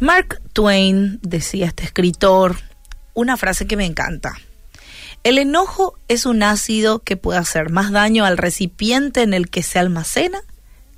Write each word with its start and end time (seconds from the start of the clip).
Mark 0.00 0.42
Twain 0.52 1.18
decía 1.22 1.66
este 1.66 1.84
escritor 1.84 2.58
una 3.14 3.38
frase 3.38 3.66
que 3.66 3.78
me 3.78 3.86
encanta. 3.86 4.34
El 5.24 5.38
enojo 5.38 5.98
es 6.08 6.26
un 6.26 6.42
ácido 6.42 6.98
que 6.98 7.16
puede 7.16 7.38
hacer 7.38 7.70
más 7.70 7.90
daño 7.90 8.26
al 8.26 8.36
recipiente 8.36 9.22
en 9.22 9.32
el 9.32 9.48
que 9.48 9.62
se 9.62 9.78
almacena 9.78 10.42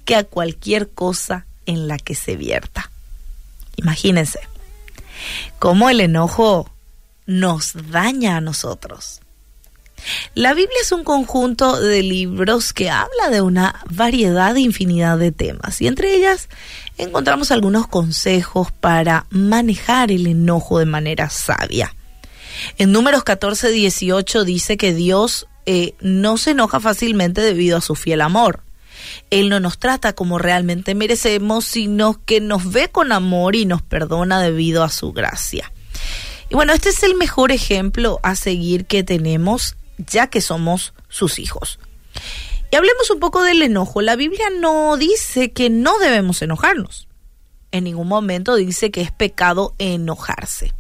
que 0.04 0.16
a 0.16 0.24
cualquier 0.24 0.90
cosa 0.90 1.46
en 1.64 1.86
la 1.86 1.96
que 1.98 2.16
se 2.16 2.34
vierta. 2.34 2.90
Imagínense 3.76 4.40
cómo 5.60 5.88
el 5.88 6.00
enojo 6.00 6.68
nos 7.26 7.74
daña 7.90 8.38
a 8.38 8.40
nosotros. 8.40 9.20
La 10.34 10.54
Biblia 10.54 10.76
es 10.82 10.92
un 10.92 11.04
conjunto 11.04 11.80
de 11.80 12.02
libros 12.02 12.72
que 12.72 12.90
habla 12.90 13.30
de 13.30 13.40
una 13.40 13.82
variedad 13.90 14.54
de 14.54 14.60
infinidad 14.60 15.18
de 15.18 15.32
temas 15.32 15.80
y 15.80 15.86
entre 15.86 16.14
ellas 16.14 16.48
encontramos 16.98 17.50
algunos 17.50 17.86
consejos 17.86 18.72
para 18.72 19.26
manejar 19.30 20.10
el 20.10 20.26
enojo 20.26 20.78
de 20.78 20.86
manera 20.86 21.30
sabia. 21.30 21.94
En 22.78 22.92
números 22.92 23.24
14, 23.24 23.70
18 23.70 24.44
dice 24.44 24.76
que 24.76 24.94
Dios 24.94 25.48
eh, 25.66 25.94
no 26.00 26.36
se 26.36 26.50
enoja 26.50 26.80
fácilmente 26.80 27.40
debido 27.40 27.78
a 27.78 27.80
su 27.80 27.94
fiel 27.94 28.20
amor. 28.20 28.60
Él 29.30 29.48
no 29.48 29.60
nos 29.60 29.78
trata 29.78 30.12
como 30.12 30.38
realmente 30.38 30.94
merecemos, 30.94 31.64
sino 31.64 32.20
que 32.24 32.40
nos 32.40 32.70
ve 32.70 32.88
con 32.88 33.12
amor 33.12 33.56
y 33.56 33.66
nos 33.66 33.82
perdona 33.82 34.40
debido 34.40 34.82
a 34.82 34.88
su 34.88 35.12
gracia. 35.12 35.72
Y 36.50 36.54
bueno, 36.54 36.72
este 36.72 36.90
es 36.90 37.02
el 37.02 37.14
mejor 37.14 37.52
ejemplo 37.52 38.20
a 38.22 38.34
seguir 38.34 38.86
que 38.86 39.02
tenemos 39.02 39.76
ya 39.98 40.28
que 40.28 40.40
somos 40.40 40.94
sus 41.08 41.38
hijos. 41.38 41.78
Y 42.70 42.76
hablemos 42.76 43.10
un 43.10 43.20
poco 43.20 43.42
del 43.42 43.62
enojo. 43.62 44.02
La 44.02 44.16
Biblia 44.16 44.46
no 44.58 44.96
dice 44.96 45.52
que 45.52 45.70
no 45.70 45.98
debemos 45.98 46.42
enojarnos. 46.42 47.08
En 47.70 47.84
ningún 47.84 48.08
momento 48.08 48.56
dice 48.56 48.90
que 48.90 49.00
es 49.00 49.12
pecado 49.12 49.74
enojarse. 49.78 50.72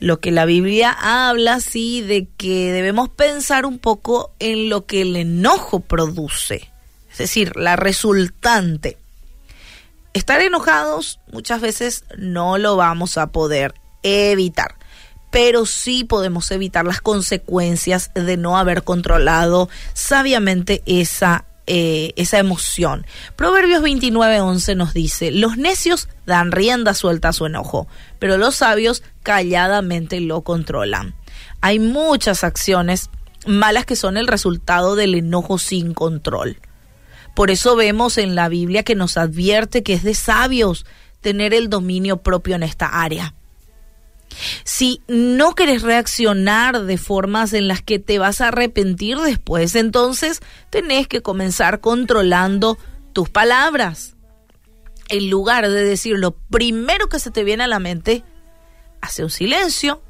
Lo 0.00 0.20
que 0.20 0.30
la 0.30 0.44
Biblia 0.44 0.90
habla, 0.90 1.60
sí, 1.60 2.02
de 2.02 2.28
que 2.36 2.72
debemos 2.72 3.08
pensar 3.08 3.66
un 3.66 3.78
poco 3.78 4.32
en 4.38 4.68
lo 4.68 4.86
que 4.86 5.02
el 5.02 5.16
enojo 5.16 5.80
produce, 5.80 6.70
es 7.10 7.18
decir, 7.18 7.56
la 7.56 7.76
resultante. 7.76 8.96
Estar 10.14 10.40
enojados 10.40 11.20
muchas 11.30 11.60
veces 11.60 12.04
no 12.16 12.58
lo 12.58 12.76
vamos 12.76 13.18
a 13.18 13.28
poder 13.28 13.74
evitar 14.02 14.77
pero 15.30 15.66
sí 15.66 16.04
podemos 16.04 16.50
evitar 16.50 16.84
las 16.84 17.00
consecuencias 17.00 18.10
de 18.14 18.36
no 18.36 18.58
haber 18.58 18.82
controlado 18.82 19.68
sabiamente 19.92 20.82
esa, 20.86 21.44
eh, 21.66 22.12
esa 22.16 22.38
emoción. 22.38 23.06
Proverbios 23.36 23.82
29:11 23.82 24.74
nos 24.76 24.94
dice, 24.94 25.30
los 25.30 25.56
necios 25.56 26.08
dan 26.26 26.52
rienda 26.52 26.94
suelta 26.94 27.28
a 27.28 27.32
su 27.32 27.46
enojo, 27.46 27.88
pero 28.18 28.38
los 28.38 28.56
sabios 28.56 29.02
calladamente 29.22 30.20
lo 30.20 30.42
controlan. 30.42 31.14
Hay 31.60 31.78
muchas 31.78 32.44
acciones 32.44 33.10
malas 33.46 33.86
que 33.86 33.96
son 33.96 34.16
el 34.16 34.28
resultado 34.28 34.96
del 34.96 35.14
enojo 35.14 35.58
sin 35.58 35.94
control. 35.94 36.58
Por 37.34 37.50
eso 37.50 37.76
vemos 37.76 38.18
en 38.18 38.34
la 38.34 38.48
Biblia 38.48 38.82
que 38.82 38.94
nos 38.94 39.16
advierte 39.16 39.82
que 39.82 39.92
es 39.92 40.02
de 40.02 40.14
sabios 40.14 40.86
tener 41.20 41.54
el 41.54 41.68
dominio 41.68 42.18
propio 42.22 42.56
en 42.56 42.62
esta 42.62 42.86
área. 42.86 43.34
Si 44.64 45.02
no 45.08 45.54
quieres 45.54 45.82
reaccionar 45.82 46.84
de 46.84 46.98
formas 46.98 47.52
en 47.52 47.68
las 47.68 47.82
que 47.82 47.98
te 47.98 48.18
vas 48.18 48.40
a 48.40 48.48
arrepentir 48.48 49.18
después, 49.18 49.74
entonces 49.74 50.40
tenés 50.70 51.08
que 51.08 51.22
comenzar 51.22 51.80
controlando 51.80 52.78
tus 53.12 53.28
palabras. 53.28 54.14
En 55.08 55.30
lugar 55.30 55.68
de 55.68 55.84
decir 55.84 56.18
lo 56.18 56.32
primero 56.32 57.08
que 57.08 57.18
se 57.18 57.30
te 57.30 57.44
viene 57.44 57.64
a 57.64 57.68
la 57.68 57.78
mente, 57.78 58.22
hace 59.00 59.24
un 59.24 59.30
silencio, 59.30 60.02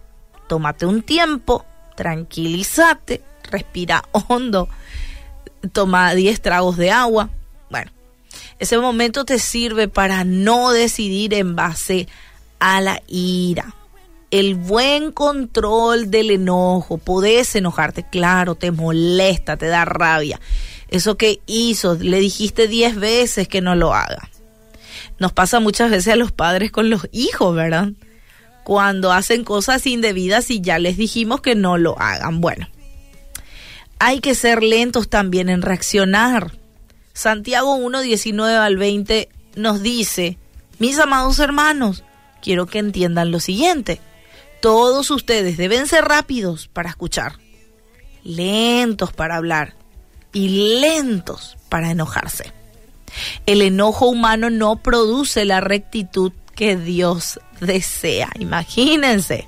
tómate 0.49 0.87
un 0.87 1.03
tiempo, 1.03 1.65
tranquilízate, 1.95 3.23
respira 3.51 4.03
hondo, 4.13 4.69
toma 5.73 6.15
10 6.15 6.41
tragos 6.41 6.77
de 6.77 6.91
agua. 6.91 7.31
Bueno, 7.71 7.93
ese 8.59 8.79
momento 8.79 9.25
te 9.25 9.39
sirve 9.39 9.87
para 9.89 10.25
no 10.25 10.73
decidir 10.73 11.33
en 11.35 11.55
base 11.55 12.09
a 12.59 12.81
la 12.81 13.01
ira 13.07 13.78
el 14.31 14.55
buen 14.55 15.13
control 15.13 16.11
del 16.11 16.31
enojo. 16.31 16.99
Podés 16.99 17.55
enojarte, 17.55 18.05
claro, 18.09 18.55
te 18.55 18.71
molesta, 18.71 19.57
te 19.57 19.67
da 19.67 19.85
rabia. 19.85 20.41
Eso 20.89 21.17
que 21.17 21.41
hizo, 21.47 21.95
le 21.95 22.21
dijiste 22.21 22.69
diez 22.69 22.97
veces 22.97 23.49
que 23.49 23.61
no 23.61 23.75
lo 23.75 23.95
haga. 23.95 24.31
Nos 25.19 25.33
pasa 25.33 25.61
muchas 25.61 25.91
veces 25.91 26.13
a 26.13 26.17
los 26.17 26.33
padres 26.33 26.71
con 26.71 26.91
los 26.91 27.09
hijos, 27.13 27.55
¿verdad? 27.55 27.91
Cuando 28.65 29.13
hacen 29.13 29.45
cosas 29.45 29.87
indebidas 29.87 30.51
y 30.51 30.61
ya 30.61 30.79
les 30.79 30.97
dijimos 30.97 31.41
que 31.41 31.55
no 31.55 31.79
lo 31.79 31.99
hagan. 31.99 32.41
Bueno, 32.41 32.69
hay 33.99 34.21
que 34.21 34.35
ser 34.35 34.63
lentos 34.63 35.09
también 35.09 35.49
en 35.49 35.63
reaccionar. 35.63 36.53
Santiago 37.13 37.75
1, 37.75 38.01
19 38.03 38.57
al 38.57 38.77
20 38.77 39.29
nos 39.57 39.83
dice, 39.83 40.39
mis 40.79 40.99
amados 40.99 41.39
hermanos, 41.41 42.05
quiero 42.41 42.67
que 42.67 42.79
entiendan 42.79 43.33
lo 43.33 43.41
siguiente 43.41 44.01
todos 44.61 45.11
ustedes 45.11 45.57
deben 45.57 45.87
ser 45.87 46.05
rápidos 46.05 46.69
para 46.69 46.91
escuchar, 46.91 47.35
lentos 48.25 49.13
para 49.13 49.37
hablar 49.37 49.75
y 50.33 50.81
lentos 50.81 51.57
para 51.69 51.91
enojarse. 51.91 52.53
El 53.47 53.63
enojo 53.63 54.07
humano 54.07 54.51
no 54.51 54.77
produce 54.77 55.45
la 55.45 55.61
rectitud 55.61 56.33
que 56.55 56.77
Dios 56.77 57.41
desea. 57.61 58.31
Imagínense. 58.39 59.47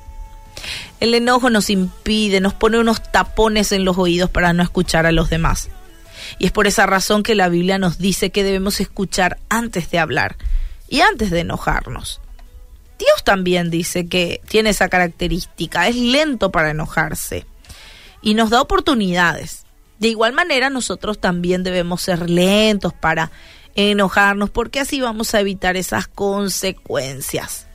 El 1.00 1.15
enojo 1.15 1.50
nos 1.50 1.71
impide, 1.71 2.41
nos 2.41 2.54
pone 2.54 2.78
unos 2.78 3.03
tapones 3.10 3.72
en 3.72 3.84
los 3.84 3.98
oídos 3.98 4.31
para 4.31 4.53
no 4.53 4.62
escuchar 4.62 5.06
a 5.06 5.12
los 5.12 5.31
demás. 5.31 5.71
Y 6.38 6.47
es 6.47 6.53
por 6.53 6.66
esa 6.66 6.87
razón 6.87 7.22
que 7.22 7.34
la 7.34 7.48
Biblia 7.48 7.78
nos 7.78 7.98
dice 7.98 8.31
que 8.31 8.44
debemos 8.44 8.81
escuchar 8.81 9.38
antes 9.48 9.91
de 9.91 9.98
hablar 9.98 10.37
y 10.88 11.00
antes 11.00 11.31
de 11.31 11.41
enojarnos. 11.41 12.21
También 13.31 13.71
dice 13.71 14.09
que 14.09 14.41
tiene 14.49 14.71
esa 14.71 14.89
característica, 14.89 15.87
es 15.87 15.95
lento 15.95 16.51
para 16.51 16.73
enojarse 16.73 17.47
y 18.23 18.35
nos 18.35 18.51
da 18.51 18.61
oportunidades. 18.61 19.67
De 20.01 20.09
igual 20.09 20.33
manera, 20.33 20.69
nosotros 20.69 21.21
también 21.21 21.63
debemos 21.63 22.03
ser 22.03 22.29
lentos 22.29 22.93
para 22.93 23.31
enojarnos 23.77 24.51
porque 24.51 24.81
así 24.81 25.01
vamos 25.01 25.33
a 25.33 25.39
evitar 25.39 25.77
esas 25.77 26.09
consecuencias. 26.09 27.69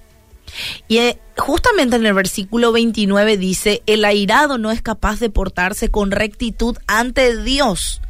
Y 0.90 0.98
eh, 0.98 1.20
justamente 1.38 1.96
en 1.96 2.06
el 2.06 2.14
versículo 2.14 2.74
29 2.74 3.38
dice, 3.38 3.82
el 3.86 4.04
airado 4.04 4.58
no 4.58 4.72
es 4.72 4.82
capaz 4.82 5.22
de 5.22 5.30
portarse 5.30 5.90
con 5.90 6.12
rectitud 6.12 6.76
ante 6.86 7.42
Dios. 7.44 8.02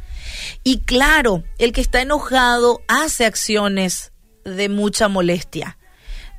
Y 0.64 0.78
claro, 0.80 1.44
el 1.58 1.70
que 1.70 1.80
está 1.80 2.02
enojado 2.02 2.80
hace 2.88 3.24
acciones 3.24 4.10
de 4.44 4.68
mucha 4.68 5.06
molestia 5.06 5.78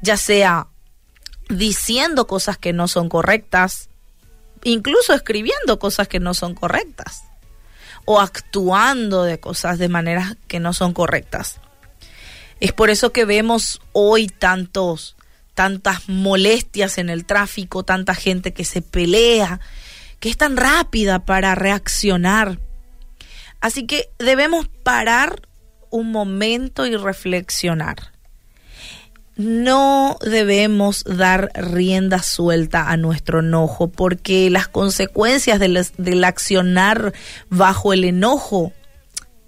ya 0.01 0.17
sea 0.17 0.67
diciendo 1.49 2.27
cosas 2.27 2.57
que 2.57 2.73
no 2.73 2.87
son 2.87 3.09
correctas, 3.09 3.89
incluso 4.63 5.13
escribiendo 5.13 5.79
cosas 5.79 6.07
que 6.07 6.19
no 6.19 6.33
son 6.33 6.55
correctas, 6.55 7.23
o 8.05 8.19
actuando 8.19 9.23
de 9.23 9.39
cosas 9.39 9.79
de 9.79 9.89
maneras 9.89 10.35
que 10.47 10.59
no 10.59 10.73
son 10.73 10.93
correctas. 10.93 11.59
Es 12.59 12.73
por 12.73 12.89
eso 12.89 13.11
que 13.11 13.25
vemos 13.25 13.81
hoy 13.91 14.27
tantos, 14.27 15.15
tantas 15.53 16.09
molestias 16.09 16.97
en 16.97 17.09
el 17.09 17.25
tráfico, 17.25 17.83
tanta 17.83 18.15
gente 18.15 18.53
que 18.53 18.65
se 18.65 18.81
pelea, 18.81 19.59
que 20.19 20.29
es 20.29 20.37
tan 20.37 20.57
rápida 20.57 21.25
para 21.25 21.53
reaccionar. 21.55 22.59
Así 23.61 23.85
que 23.85 24.09
debemos 24.17 24.67
parar 24.83 25.41
un 25.89 26.11
momento 26.11 26.85
y 26.85 26.95
reflexionar 26.95 28.16
no 29.37 30.17
debemos 30.21 31.03
dar 31.03 31.51
rienda 31.53 32.23
suelta 32.23 32.89
a 32.89 32.97
nuestro 32.97 33.39
enojo 33.39 33.87
porque 33.87 34.49
las 34.49 34.67
consecuencias 34.67 35.59
del, 35.59 36.23
accionar 36.23 37.13
bajo 37.49 37.93
el 37.93 38.03
enojo 38.03 38.73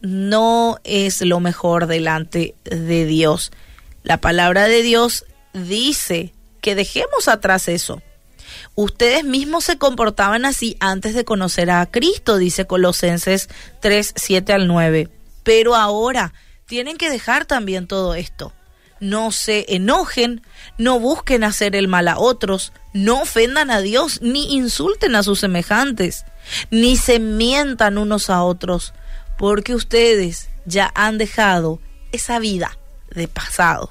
no 0.02 0.78
es 0.84 1.22
lo 1.22 1.40
mejor 1.40 1.88
delante 1.88 2.54
de 2.64 3.06
Dios. 3.06 3.52
La 4.04 4.18
palabra 4.18 4.68
de 4.68 4.84
Dios 4.84 5.26
dice 5.54 6.34
que 6.62 6.76
dejemos 6.76 7.28
atrás 7.28 7.68
eso. 7.68 8.02
Ustedes 8.76 9.24
mismos 9.24 9.66
se 9.66 9.78
comportaban 9.78 10.46
así 10.46 10.78
antes 10.80 11.16
de 11.16 11.26
conocer 11.26 11.72
a 11.72 11.86
Cristo, 11.88 12.38
dice 12.38 12.66
Colosenses 12.66 13.50
3, 13.82 14.14
7 14.16 14.54
al 14.54 14.68
9. 14.68 15.10
Pero 15.44 15.76
ahora 15.76 16.34
tienen 16.66 16.98
que 16.98 17.10
dejar 17.10 17.46
también 17.46 17.88
todo 17.88 18.14
esto 18.14 18.54
no 19.00 19.32
se 19.32 19.66
enojen, 19.70 20.42
no 20.78 21.00
busquen 21.00 21.44
hacer 21.44 21.76
el 21.76 21.88
mal 21.88 22.08
a 22.08 22.18
otros, 22.18 22.74
no 22.94 23.22
ofendan 23.22 23.72
a 23.72 23.82
Dios, 23.82 24.22
ni 24.22 24.56
insulten 24.56 25.16
a 25.16 25.24
sus 25.24 25.40
semejantes, 25.40 26.26
ni 26.72 26.98
se 26.98 27.20
mientan 27.20 27.98
unos 27.98 28.30
a 28.30 28.44
otros, 28.44 28.94
porque 29.38 29.76
ustedes 29.76 30.50
ya 30.66 30.92
han 30.96 31.18
dejado 31.18 31.80
esa 32.12 32.40
vida 32.40 32.78
de 33.12 33.28
pasado. 33.28 33.90